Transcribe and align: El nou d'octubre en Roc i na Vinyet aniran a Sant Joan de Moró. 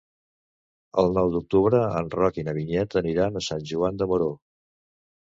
El 1.01 1.09
nou 1.17 1.27
d'octubre 1.35 1.81
en 1.99 2.09
Roc 2.15 2.39
i 2.43 2.45
na 2.47 2.55
Vinyet 2.59 2.97
aniran 3.01 3.37
a 3.37 3.43
Sant 3.49 3.61
Joan 3.73 4.01
de 4.03 4.09
Moró. 4.13 4.31